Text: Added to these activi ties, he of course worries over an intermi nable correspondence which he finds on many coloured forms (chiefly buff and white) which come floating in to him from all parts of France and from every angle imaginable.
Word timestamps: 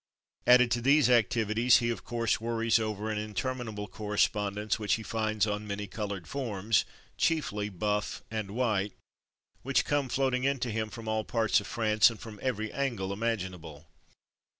Added 0.47 0.71
to 0.71 0.81
these 0.81 1.09
activi 1.09 1.57
ties, 1.65 1.77
he 1.77 1.91
of 1.91 2.03
course 2.03 2.41
worries 2.41 2.79
over 2.79 3.11
an 3.11 3.19
intermi 3.19 3.69
nable 3.69 3.87
correspondence 3.87 4.79
which 4.79 4.95
he 4.95 5.03
finds 5.03 5.45
on 5.45 5.67
many 5.67 5.85
coloured 5.85 6.25
forms 6.27 6.85
(chiefly 7.19 7.69
buff 7.69 8.23
and 8.31 8.49
white) 8.49 8.93
which 9.61 9.85
come 9.85 10.09
floating 10.09 10.43
in 10.43 10.57
to 10.61 10.71
him 10.71 10.89
from 10.89 11.07
all 11.07 11.23
parts 11.23 11.61
of 11.61 11.67
France 11.67 12.09
and 12.09 12.19
from 12.19 12.39
every 12.41 12.71
angle 12.73 13.13
imaginable. 13.13 13.85